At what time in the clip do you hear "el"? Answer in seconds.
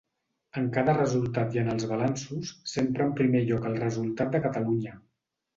3.73-3.81